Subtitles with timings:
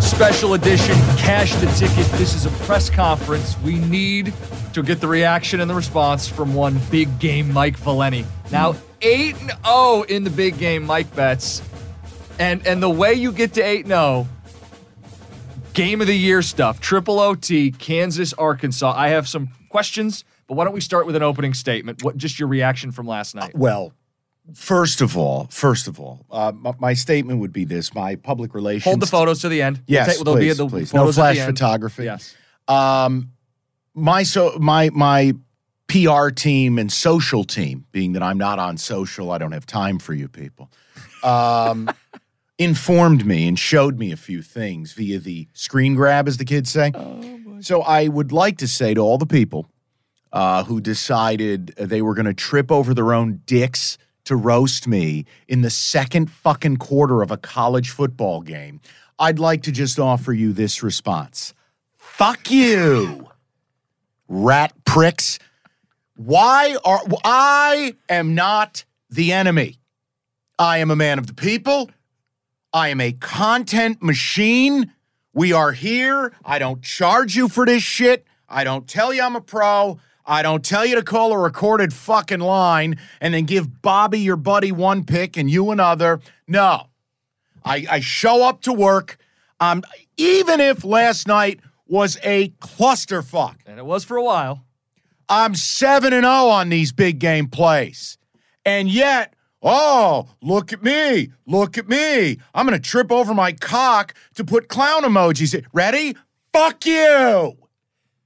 [0.00, 2.06] Special edition, cash the ticket.
[2.12, 3.54] This is a press conference.
[3.60, 4.32] We need
[4.72, 8.24] to get the reaction and the response from one big game Mike Valenti.
[8.50, 11.62] Now, 8 and 0 in the big game, Mike bets.
[12.38, 14.26] And and the way you get to 8 0,
[15.74, 18.94] game of the year stuff, triple OT, Kansas, Arkansas.
[18.96, 22.02] I have some questions, but why don't we start with an opening statement?
[22.02, 23.54] What just your reaction from last night?
[23.54, 23.92] Well,
[24.54, 28.54] first of all, first of all, uh, my, my statement would be this: my public
[28.54, 28.84] relations.
[28.84, 29.82] Hold the photos to the end.
[29.86, 30.94] Yes, We'll take- there'll be please, the please.
[30.94, 32.04] No flash photography.
[32.04, 32.34] Yes.
[32.68, 33.32] Um,
[33.94, 35.34] my so my my
[35.88, 39.98] PR team and social team, being that I'm not on social, I don't have time
[39.98, 40.70] for you people.
[41.22, 41.88] Um,
[42.58, 46.70] informed me and showed me a few things via the screen grab, as the kids
[46.70, 46.92] say.
[47.60, 49.66] so I would like to say to all the people
[50.32, 55.24] uh, who decided they were going to trip over their own dicks to roast me
[55.48, 58.80] in the second fucking quarter of a college football game,
[59.18, 61.54] I'd like to just offer you this response.
[61.96, 63.28] Fuck you,
[64.28, 65.38] rat pricks.
[66.16, 69.78] Why are I am not the enemy?
[70.58, 71.90] I am a man of the people.
[72.72, 74.92] I am a content machine.
[75.32, 76.32] We are here.
[76.44, 78.24] I don't charge you for this shit.
[78.48, 79.98] I don't tell you I'm a pro.
[80.26, 84.36] I don't tell you to call a recorded fucking line and then give Bobby, your
[84.36, 86.20] buddy, one pick and you another.
[86.48, 86.88] No.
[87.64, 89.18] I, I show up to work.
[89.60, 89.82] Um,
[90.16, 94.64] even if last night was a clusterfuck, And it was for a while.
[95.28, 98.18] I'm 7 and 0 on these big game plays.
[98.64, 101.30] And yet, oh, look at me.
[101.46, 102.38] Look at me.
[102.54, 105.54] I'm going to trip over my cock to put clown emojis.
[105.54, 105.66] in.
[105.72, 106.16] Ready?
[106.52, 107.56] Fuck you.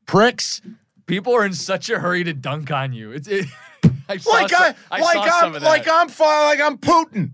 [0.07, 0.61] Pricks.
[1.11, 3.13] People are in such a hurry to dunk on you.
[3.13, 3.47] It's it,
[4.09, 5.67] I saw Like some, I, I like I'm some of that.
[5.67, 7.33] like I'm like I'm Putin.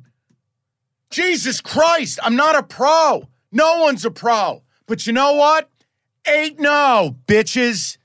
[1.10, 3.28] Jesus Christ, I'm not a pro.
[3.52, 4.62] No one's a pro.
[4.86, 5.70] But you know what?
[6.26, 7.98] Eight no, bitches.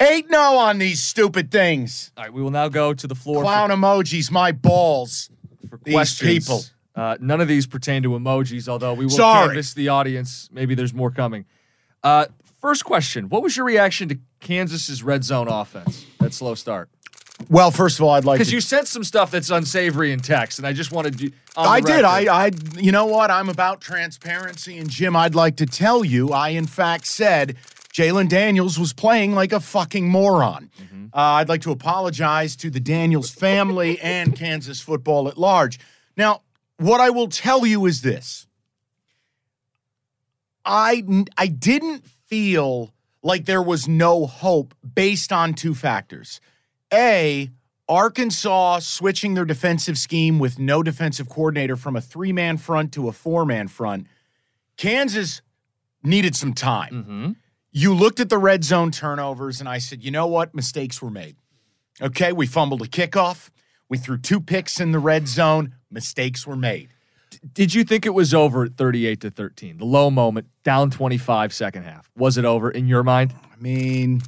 [0.00, 2.12] Eight no on these stupid things.
[2.16, 5.30] All right, we will now go to the floor for- Clown emojis, my balls.
[5.68, 6.30] for, these questions.
[6.46, 6.64] people.
[6.94, 9.48] Uh, none of these pertain to emojis, although we will Sorry.
[9.48, 10.48] canvass the audience.
[10.52, 11.44] Maybe there's more coming.
[12.02, 12.26] Uh,
[12.64, 16.06] first question: What was your reaction to Kansas's red zone offense?
[16.20, 16.88] That slow start,
[17.50, 20.58] Well, first of all, I'd like because you said some stuff that's unsavory in text,
[20.58, 21.30] and I just wanted to.
[21.56, 22.04] I did.
[22.04, 23.30] I, I, you know what?
[23.30, 27.56] I'm about transparency, and Jim, I'd like to tell you, I in fact said
[27.92, 30.70] Jalon Daniels was playing like a fucking moron.
[31.12, 35.78] Uh, I'd like to apologize to the Daniels family and Kansas football at large.
[36.16, 36.40] Now,
[36.78, 38.46] what I will tell you is this:
[40.64, 41.04] I,
[41.36, 46.40] I didn't feel like there was no hope based on two factors.
[46.92, 47.48] A,
[47.88, 53.06] Arkansas switching their defensive scheme with no defensive coordinator from a three man front to
[53.08, 54.08] a four man front.
[54.76, 55.42] Kansas
[56.02, 57.04] needed some time.
[57.04, 57.36] Mhm.
[57.70, 60.54] You looked at the red zone turnovers, and I said, you know what?
[60.54, 61.36] Mistakes were made.
[62.02, 63.50] Okay, we fumbled a kickoff.
[63.88, 65.74] We threw two picks in the red zone.
[65.88, 66.93] Mistakes were made.
[67.52, 69.78] Did you think it was over at 38 to 13?
[69.78, 72.10] The low moment, down 25 second half.
[72.16, 73.34] Was it over in your mind?
[73.52, 74.22] I mean,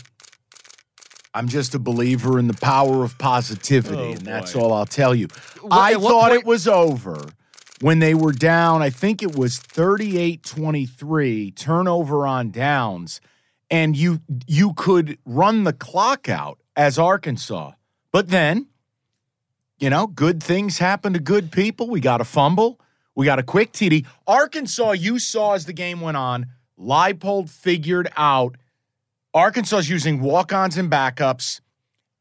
[1.34, 4.60] I'm just a believer in the power of positivity, Oh, and that's boy.
[4.60, 5.28] all I'll tell you.
[5.62, 7.24] Wh- I thought point- it was over
[7.80, 13.20] when they were down, I think it was 38 23, turnover on downs,
[13.70, 17.72] and you you could run the clock out as Arkansas.
[18.12, 18.66] But then,
[19.78, 21.88] you know, good things happen to good people.
[21.88, 22.78] We got a fumble.
[23.16, 24.06] We got a quick TD.
[24.26, 26.46] Arkansas, you saw as the game went on,
[26.78, 28.56] Leipold figured out
[29.34, 31.60] Arkansas's using walk ons and backups.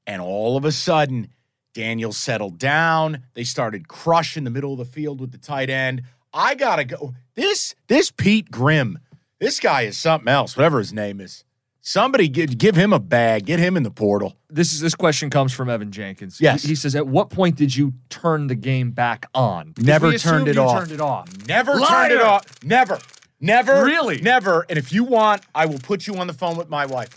[0.08, 1.30] And all of a sudden,
[1.74, 3.24] Daniel settled down.
[3.34, 6.04] They started crushing the middle of the field with the tight end.
[6.34, 7.14] I gotta go.
[7.36, 9.00] This this Pete Grimm,
[9.40, 10.58] this guy is something else.
[10.58, 11.45] Whatever his name is,
[11.86, 13.46] somebody give, give him a bag.
[13.46, 14.36] Get him in the portal.
[14.50, 16.42] This is this question comes from Evan Jenkins.
[16.42, 16.64] Yes.
[16.64, 20.48] he, he says, "At what point did you turn the game back on?" Never turned
[20.48, 20.80] it off.
[20.80, 21.30] Turned it off.
[21.48, 21.88] Never Liar!
[22.10, 22.44] turned it off.
[22.64, 23.00] Never.
[23.40, 23.84] Never.
[23.86, 24.22] Really?
[24.22, 24.66] Never.
[24.70, 27.10] And if you want, I will put you on the phone with my wife.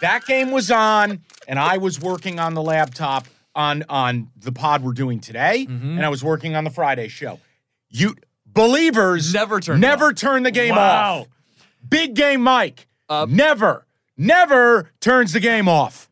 [0.00, 4.82] That game was on, and I was working on the laptop on on the pod
[4.82, 5.96] we're doing today, Mm-hmm.
[5.96, 7.38] and I was working on the Friday show.
[7.90, 8.14] You
[8.46, 11.20] believers Never turned it never turn the game Wow.
[11.22, 11.26] off.
[11.88, 12.86] Big game Mike.
[13.08, 16.10] Uh, never, never turns the game off.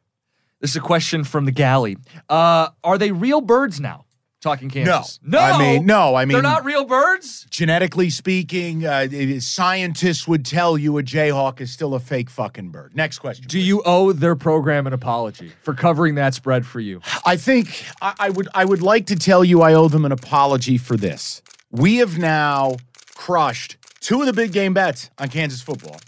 [0.61, 1.97] This is a question from the galley.
[2.29, 4.05] Uh, are they real birds now?
[4.41, 5.21] Talking Kansas.
[5.23, 5.39] No.
[5.39, 7.47] I mean, no, I mean- they're not real birds.
[7.51, 12.71] Genetically speaking, uh, is- scientists would tell you a jayhawk is still a fake fucking
[12.71, 12.91] bird.
[12.97, 13.45] Next question.
[13.47, 17.01] Do you owe their program an apology for covering that spread for you?
[17.25, 20.11] I think I, I would I would like to tell you I owe them an
[20.13, 21.41] apology for this.
[21.71, 22.77] We have now
[23.15, 26.01] crushed two of the big game bets on Kansas football.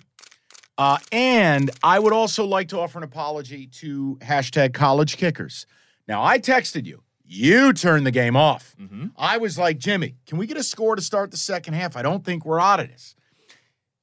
[0.77, 5.67] Uh, and I would also like to offer an apology to hashtag college kickers.
[6.09, 7.03] Now, I texted you.
[7.27, 8.77] You turned the game off.
[9.17, 11.97] I was like, Jimmy, can we get a score to start the second half?
[11.97, 13.15] I don't think we're out of this.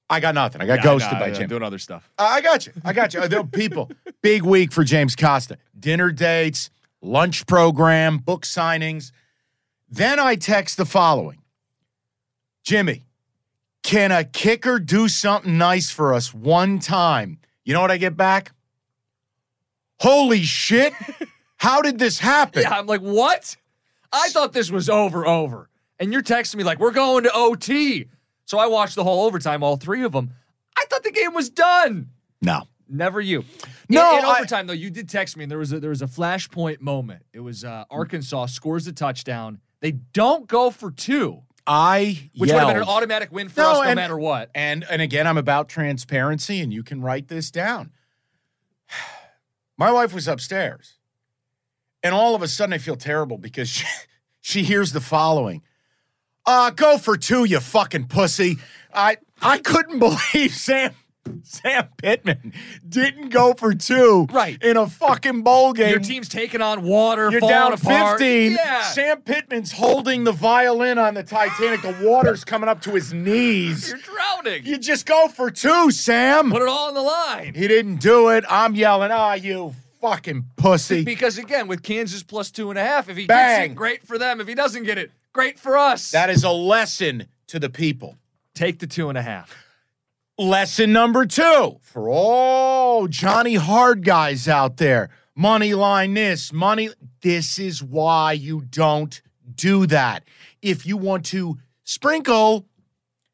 [0.10, 0.62] I got nothing.
[0.62, 1.48] I got ghosted by Jimmy.
[1.48, 2.10] doing other stuff.
[2.18, 2.74] I got you.
[2.84, 3.26] I got you.
[3.28, 3.90] There people,
[4.22, 5.58] big week for James Costa.
[5.80, 6.70] Dinner dates,
[7.02, 9.12] lunch program, book signings.
[9.90, 11.38] Then I text the following
[12.64, 13.06] Jimmy,
[13.84, 17.40] can a kicker do something nice for us one time?
[17.66, 18.52] You know what I get back?
[20.00, 20.94] Holy shit.
[21.58, 22.64] How did this happen?
[22.64, 23.56] Yeah, I'm like, what?
[24.12, 25.70] I thought this was over, over.
[26.00, 28.08] And you're texting me like, we're going to OT.
[28.46, 30.32] So I watched the whole overtime, all three of them.
[30.76, 32.10] I thought the game was done.
[32.42, 32.64] No.
[32.90, 33.46] Never you.
[33.88, 35.92] No, In, in I- overtime though, you did text me, and there was a there
[35.92, 37.24] was a flashpoint moment.
[37.32, 39.62] It was uh, Arkansas scores a touchdown.
[39.80, 41.44] They don't go for two,
[41.74, 44.52] I which would have been an automatic win for No, us no and- matter what.
[44.54, 47.92] And and again, I'm about transparency, and you can write this down.
[49.78, 50.98] My wife was upstairs,
[52.04, 53.86] and all of a sudden, I feel terrible because she,
[54.42, 55.62] she hears the following:
[56.46, 58.58] "Uh, go for two, you fucking pussy."
[58.94, 60.92] I I couldn't believe Sam
[61.44, 62.54] Sam Pittman
[62.88, 64.62] didn't go for two Right.
[64.62, 65.90] in a fucking bowl game.
[65.92, 68.20] Your team's taking on water, You're down apart.
[68.20, 68.54] 15.
[68.54, 68.82] Yeah.
[68.84, 71.82] Sam Pittman's holding the violin on the Titanic.
[71.82, 73.90] The water's coming up to his knees.
[73.90, 74.66] You're drowning.
[74.66, 76.50] You just go for two, Sam.
[76.52, 77.54] Put it all on the line.
[77.54, 78.44] He didn't do it.
[78.50, 81.04] I'm yelling, ah, you fucking pussy.
[81.04, 83.62] Because again, with Kansas plus two and a half, if he Bang.
[83.62, 84.42] gets it, great for them.
[84.42, 86.10] If he doesn't get it, great for us.
[86.12, 88.18] That is a lesson to the people.
[88.56, 89.56] Take the two and a half.
[90.42, 95.12] Lesson number two for all Johnny Hard guys out there.
[95.36, 96.90] Money line this, money.
[97.22, 99.22] This is why you don't
[99.54, 100.24] do that.
[100.60, 102.66] If you want to sprinkle,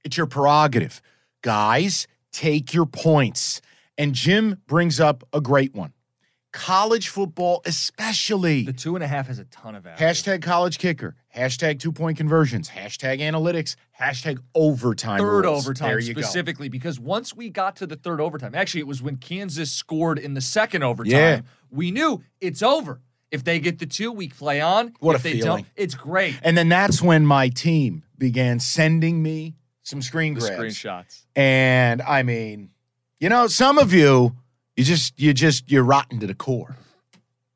[0.03, 1.01] it's your prerogative.
[1.41, 3.61] Guys, take your points.
[3.97, 5.93] And Jim brings up a great one.
[6.53, 8.63] College football, especially.
[8.63, 9.97] The two and a half has a ton of value.
[9.97, 11.15] Hashtag college kicker.
[11.35, 12.69] Hashtag two point conversions.
[12.69, 13.75] Hashtag analytics.
[13.99, 15.19] Hashtag overtime.
[15.19, 15.65] third rules.
[15.65, 16.21] overtime you go.
[16.21, 20.17] specifically because once we got to the third overtime, actually it was when Kansas scored
[20.17, 21.11] in the second overtime.
[21.11, 21.41] Yeah.
[21.69, 23.01] We knew it's over.
[23.29, 24.93] If they get the two, we play on.
[24.99, 25.63] What if a they feeling.
[25.63, 26.39] Don't, it's great.
[26.43, 30.49] And then that's when my team began sending me some screen grabs.
[30.55, 31.23] screenshots.
[31.35, 32.71] And I mean,
[33.19, 34.35] you know, some of you,
[34.77, 36.77] you just, you just, you're rotten to the core.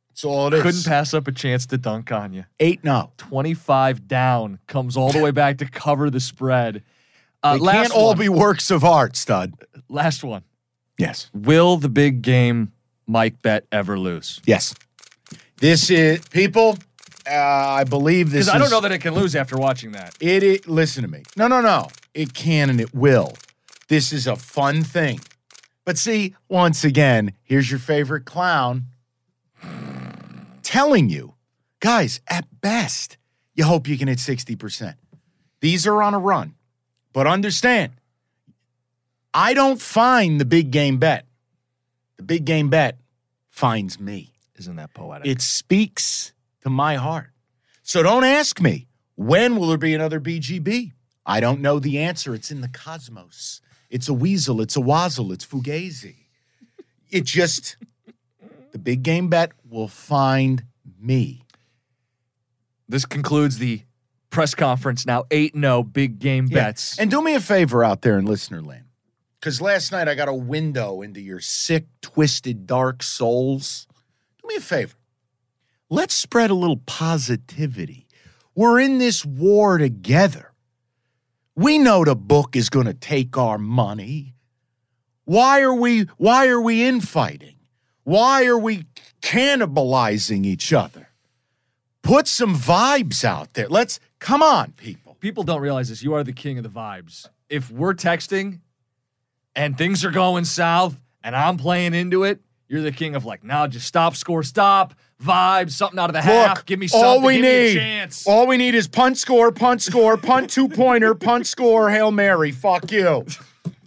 [0.10, 0.62] That's all it is.
[0.64, 2.44] Couldn't pass up a chance to dunk on you.
[2.60, 3.12] Eight no.
[3.18, 6.84] 25 down, comes all the way back to cover the spread.
[7.42, 8.18] Uh, They last can't all one.
[8.20, 9.54] be works of art, stud.
[9.88, 10.44] Last one.
[10.98, 11.30] Yes.
[11.34, 12.72] Will the big game
[13.08, 14.42] Mike bet ever lose?
[14.46, 14.76] Yes.
[15.58, 16.78] This is people.
[17.28, 18.46] Uh, I believe this.
[18.46, 20.16] Because I don't is- know that it can lose after watching that.
[20.20, 20.68] It, it.
[20.68, 21.24] Listen to me.
[21.38, 21.88] No, no, no.
[22.14, 23.34] It can and it will.
[23.88, 25.20] This is a fun thing.
[25.86, 28.86] But see, once again, here's your favorite clown
[30.64, 31.34] telling you,
[31.80, 33.18] guys, at best,
[33.56, 34.96] you hope you can hit 60%.
[35.60, 36.56] These are on a run.
[37.14, 37.94] But understand,
[39.34, 41.26] I don't find the big game bet.
[42.18, 42.98] The big game bet
[43.50, 44.34] finds me.
[44.58, 45.28] Isn't that poetic?
[45.28, 47.32] It speaks to my heart.
[47.84, 50.94] So don't ask me, when will there be another BGB?
[51.26, 52.34] I don't know the answer.
[52.34, 53.62] It's in the cosmos.
[53.92, 56.16] It's a weasel, it's a wazzle, it's fugazi.
[57.10, 57.76] It just,
[58.72, 60.64] the big game bet will find
[61.00, 61.44] me.
[62.88, 63.82] this concludes the
[64.30, 65.06] press conference.
[65.06, 66.56] Now 8 0 big game Yeah.
[66.66, 66.98] bets.
[67.00, 68.86] And do me a favor out there in listener land.
[69.40, 73.88] Because last night I got a window into your sick, twisted, dark souls.
[74.42, 74.96] Do me a favor.
[75.90, 78.08] let's spread a little positivity.
[78.56, 80.51] We're in this war together.
[81.62, 84.34] We know the book is going to take our money.
[85.26, 87.58] Why are we why are we infighting?
[88.04, 88.86] Why are we
[89.22, 91.10] cannibalizing each other?
[92.02, 93.68] Put some vibes out there.
[93.68, 95.16] Let's come on, people.
[95.20, 96.02] People don't realize this.
[96.02, 97.28] You are the king of the vibes.
[97.48, 98.62] If we're texting
[99.56, 102.40] and things are going south and I'm playing into it,
[102.72, 106.22] you're the king of like, now just stop, score, stop, vibes, something out of the
[106.22, 106.66] half.
[106.66, 107.06] Give me something.
[107.06, 108.26] all we give me a need, chance.
[108.26, 112.52] all we need is punt score, punt score, punt two pointer, punt score, hail mary.
[112.52, 113.26] Fuck you.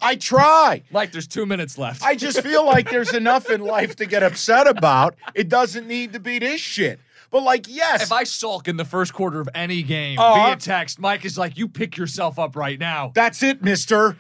[0.03, 0.83] I try.
[0.91, 2.03] Mike, there's two minutes left.
[2.03, 5.15] I just feel like there's enough in life to get upset about.
[5.35, 7.01] It doesn't need to be this shit.
[7.31, 10.57] But like, yes, if I sulk in the first quarter of any game Uh, via
[10.57, 13.13] text, Mike is like, you pick yourself up right now.
[13.15, 14.19] That's it, mister.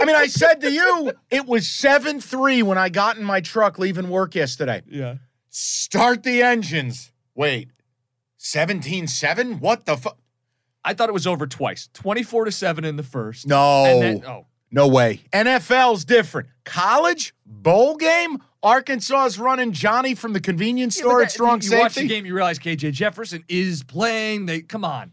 [0.00, 3.40] I mean, I said to you, it was 7 3 when I got in my
[3.40, 4.82] truck leaving work yesterday.
[4.88, 5.16] Yeah.
[5.50, 7.12] Start the engines.
[7.34, 7.70] Wait,
[8.38, 9.60] 17 7?
[9.60, 10.16] What the fuck?
[10.84, 11.88] I thought it was over twice.
[11.92, 13.46] 24 to 7 in the first.
[13.46, 13.84] No.
[13.84, 15.20] And then, oh, No way.
[15.32, 16.48] NFL's different.
[16.64, 21.60] College, bowl game, Arkansas is running Johnny from the convenience Yeah, store that- at strong
[21.62, 24.46] you watch the game, you realize KJ Jefferson is playing.
[24.46, 25.12] They come on.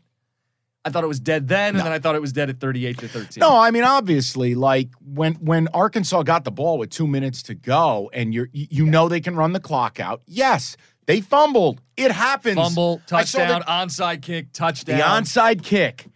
[0.87, 2.97] I thought it was dead then, and then I thought it was dead at 38
[2.99, 3.41] to 13.
[3.41, 7.55] No, I mean obviously, like when when Arkansas got the ball with two minutes to
[7.55, 10.21] go, and you're you you know they can run the clock out.
[10.25, 11.81] Yes, they fumbled.
[11.95, 12.55] It happens.
[12.57, 14.97] Fumble, touchdown, the- onside kick, touchdown.
[14.97, 16.07] The onside kick.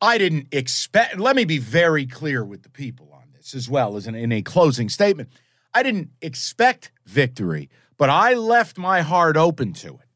[0.00, 1.18] I didn't expect.
[1.18, 4.32] Let me be very clear with the people on this as well as in, in
[4.32, 5.30] a closing statement.
[5.72, 10.08] I didn't expect victory, but I left my heart open to it.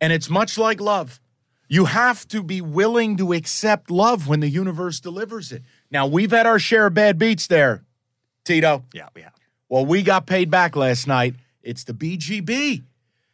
[0.00, 1.20] And it's much like love.
[1.68, 5.62] You have to be willing to accept love when the universe delivers it.
[5.90, 7.84] Now, we've had our share of bad beats there,
[8.44, 8.84] Tito.
[8.92, 9.32] yeah, we have.
[9.68, 11.34] Well, we got paid back last night.
[11.62, 12.82] It's the BGB.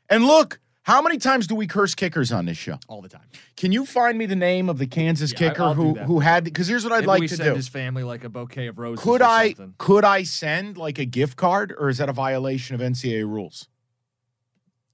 [0.08, 2.78] And look, how many times do we curse kickers on this show?
[2.88, 3.26] All the time.
[3.56, 6.44] Can you find me the name of the Kansas Yeah, kicker I'll who who had
[6.44, 7.54] because here's what I'd Maybe like to send do.
[7.54, 9.04] his family like a bouquet of roses.
[9.04, 9.74] Could I something.
[9.78, 13.68] could I send like a gift card or is that a violation of NCAA rules?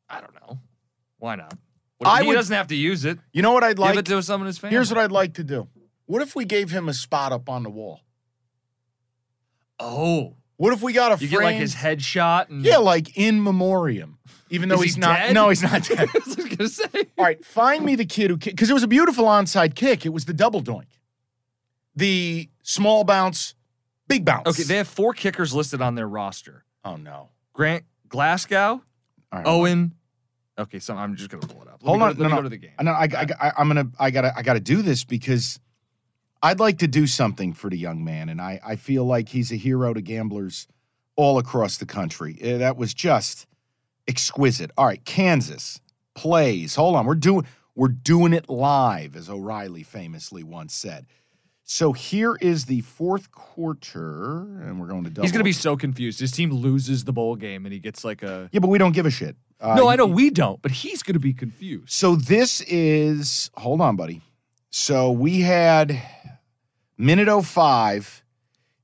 [0.09, 0.59] I don't know.
[1.19, 1.57] Why not?
[1.99, 3.19] What, I he would- doesn't have to use it.
[3.33, 3.93] You know what I'd like?
[3.95, 4.75] Give it to some of his family.
[4.75, 5.69] here's what I'd like to do.
[6.07, 8.01] What if we gave him a spot up on the wall?
[9.81, 12.49] oh, What if we got a you get like his headshot.
[12.49, 14.19] And yeah, like in memoriam.
[14.49, 15.19] Even though Is he he's not.
[15.19, 15.35] dead?
[15.35, 16.09] No, he's not dead.
[16.15, 16.85] I was gonna say.
[17.19, 20.07] All right, find me the kid who because it was a beautiful onside kick.
[20.07, 20.87] It was the double doink,
[21.97, 23.55] the small bounce,
[24.07, 24.47] big bounce.
[24.47, 26.65] Okay, they have four kickers listed on their roster.
[26.85, 27.31] oh no.
[27.55, 28.83] Grant Glasgow,
[29.33, 29.45] right.
[29.47, 29.95] Owen.
[30.59, 32.37] Okay, so I'm just gonna pull it Hold go, on, Let no, me no.
[32.37, 32.73] go to the game.
[32.79, 32.93] I know.
[32.93, 33.89] I, I, I, am gonna.
[33.99, 34.33] I gotta.
[34.37, 35.61] I gotta do this because
[36.43, 38.61] I'd like to do something for the young man, and I.
[38.65, 40.67] I feel like he's a hero to gamblers
[41.17, 42.37] all across the country.
[42.41, 43.47] Eh, that was just
[44.09, 44.71] exquisite.
[44.77, 45.81] All right, Kansas
[46.15, 46.75] plays.
[46.75, 47.47] Hold on, we're doing.
[47.75, 51.07] We're doing it live, as O'Reilly famously once said.
[51.69, 55.25] So here is the fourth quarter, and we're going to double.
[55.25, 56.21] He's gonna be so confused.
[56.21, 58.49] His team loses the bowl game, and he gets like a.
[58.53, 59.37] Yeah, but we don't give a shit.
[59.61, 61.91] Uh, no, I know we don't, but he's gonna be confused.
[61.93, 64.21] So this is hold on, buddy.
[64.71, 66.01] So we had
[66.99, 68.23] minute 05,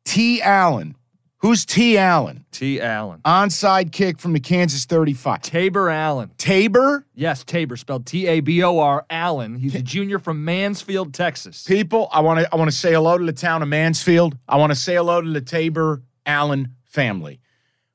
[0.04, 0.40] T.
[0.42, 0.96] Allen.
[1.38, 1.98] Who's T.
[1.98, 2.44] Allen?
[2.52, 2.80] T.
[2.80, 5.42] Allen, Onside kick from the Kansas 35.
[5.42, 6.30] Tabor Allen.
[6.38, 9.56] Tabor, Yes, Tabor, spelled T A B O R Allen.
[9.56, 11.64] He's a junior from Mansfield, Texas.
[11.64, 14.38] people, I want to I want to say hello to the town of Mansfield.
[14.48, 17.40] I want to say hello to the Tabor Allen family.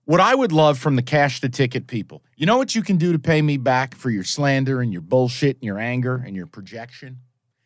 [0.08, 2.24] What I would love from the cash the ticket people.
[2.38, 5.02] You know what you can do to pay me back for your slander and your
[5.02, 7.18] bullshit and your anger and your projection?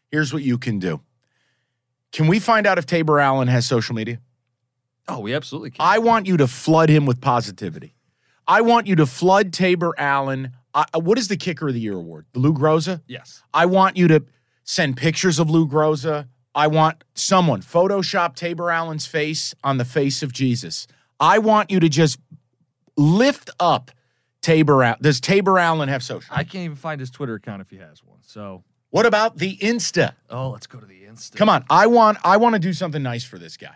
[0.10, 1.02] Here's what you can do.
[2.12, 4.22] Can we find out if Tabor Allen has social media?
[5.08, 5.86] Oh, we absolutely can.
[5.86, 7.94] I want you to flood him with positivity.
[8.48, 10.54] I want you to flood Tabor Allen.
[10.74, 12.26] Uh, what is the kicker of the year award?
[12.34, 13.04] The Lou Groza?
[13.06, 13.44] yes.
[13.54, 14.24] I want you to
[14.64, 16.28] send pictures of Lou Groza.
[16.56, 20.88] I want someone Photoshop Tabor Allen's face on the face of Jesus.
[21.20, 22.18] I want you to just
[22.98, 23.92] lift up
[24.42, 25.00] Tabor Allen.
[25.02, 26.34] Does Tabor Allen have social?
[26.36, 28.18] I can't even find his Twitter account if he has one.
[28.22, 30.14] So, What about the Insta?
[30.30, 31.36] oh, let's go to the Insta.
[31.36, 33.76] Come on, I want I want to do something nice for this guy.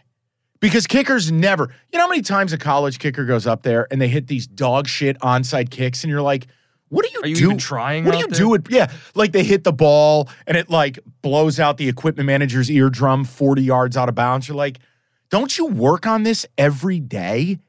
[0.61, 4.01] Because kickers never, you know how many times a college kicker goes up there and
[4.01, 6.47] they hit these dog shit onside kicks and you're like,
[6.89, 8.37] what are you Are you do- even trying What do you there?
[8.39, 8.69] do it?
[8.69, 13.25] Yeah, like they hit the ball and it like blows out the equipment manager's eardrum
[13.25, 14.47] 40 yards out of bounds.
[14.47, 14.79] You're like,
[15.29, 17.59] don't you work on this every day?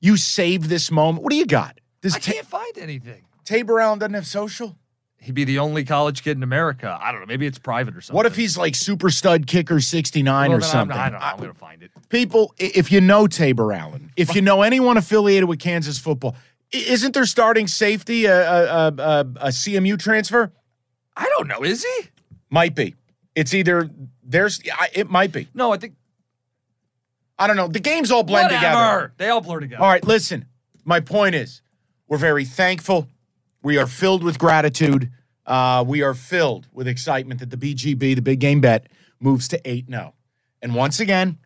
[0.00, 1.22] You save this moment.
[1.22, 1.78] What do you got?
[2.00, 3.24] Does I Ta- can't find anything.
[3.44, 4.76] Tabor Allen doesn't have social?
[5.18, 6.98] He'd be the only college kid in America.
[7.00, 7.26] I don't know.
[7.26, 8.16] Maybe it's private or something.
[8.16, 10.96] What if he's like super stud kicker 69 Well, or then I'm- something?
[10.96, 11.26] I don't know.
[11.26, 11.90] I- I'm going to find it.
[12.08, 16.36] people, if you know Tabor Allen, if you know anyone affiliated with Kansas football,
[16.72, 20.52] Isn't there starting safety a, a, a, a CMU transfer?
[21.16, 21.62] I don't know.
[21.64, 22.08] Is he?
[22.48, 22.94] Might be.
[23.34, 23.90] It's either
[24.22, 24.60] there's.
[24.94, 25.48] It might be.
[25.52, 25.94] No, I think.
[27.40, 27.68] I don't know.
[27.68, 28.60] The games all blend Whatever.
[28.66, 29.12] together.
[29.16, 29.82] They all blur together.
[29.82, 30.44] All right, listen.
[30.84, 31.62] My point is,
[32.06, 33.08] we're very thankful.
[33.62, 35.10] We are filled with gratitude.
[35.46, 38.88] Uh, we are filled with excitement that the BGB, the big game bet,
[39.20, 40.14] moves to 8 0.
[40.60, 41.38] And once again,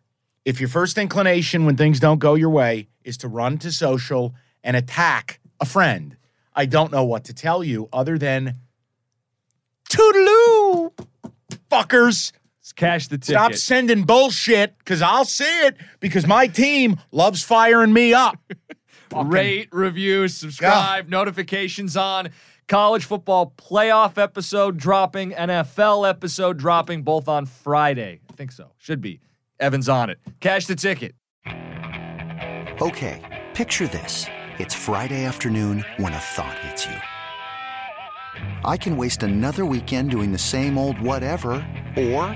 [0.43, 4.35] if your first inclination when things don't go your way is to run to social
[4.65, 6.17] and attack a friend,
[6.53, 8.55] I don't know what to tell you other than
[9.89, 10.91] toodaloo,
[11.71, 12.33] fuckers.
[12.65, 13.35] Let's cash the ticket.
[13.35, 18.39] Stop sending bullshit because I'll see it because my team loves firing me up.
[19.15, 22.31] Rate, review, subscribe, notifications on.
[22.67, 28.21] College football playoff episode dropping, NFL episode dropping, both on Friday.
[28.31, 28.71] I think so.
[28.79, 29.21] Should be.
[29.59, 30.17] Evan's on it.
[30.39, 31.13] Cash the ticket.
[32.81, 34.25] Okay, picture this.
[34.57, 36.95] It's Friday afternoon when a thought hits you.
[38.65, 41.51] I can waste another weekend doing the same old whatever,
[41.95, 42.35] or